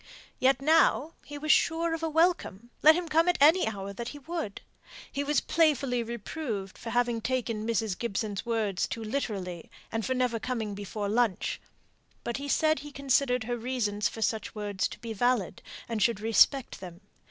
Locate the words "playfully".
5.41-6.01